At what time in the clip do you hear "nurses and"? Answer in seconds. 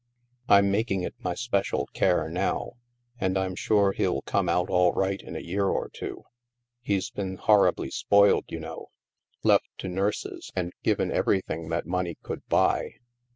10.31-10.73